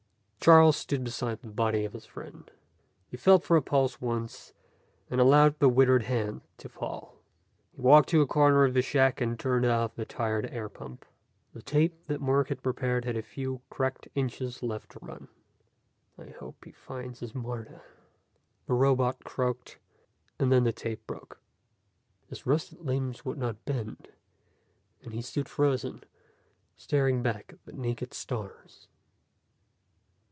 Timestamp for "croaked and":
19.23-20.51